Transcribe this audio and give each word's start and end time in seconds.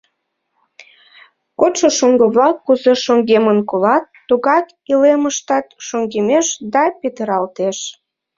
Кодшо 1.59 1.87
шоҥго-влак 1.97 2.55
кузе 2.65 2.93
шоҥгемын 3.03 3.59
колат, 3.69 4.05
тугак 4.27 4.65
илемыштат 4.91 5.65
шоҥгемеш 5.87 6.47
да 6.73 6.83
петыралтеш. 7.01 7.77